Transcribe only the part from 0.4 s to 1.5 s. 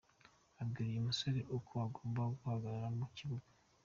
Abwira uyu musore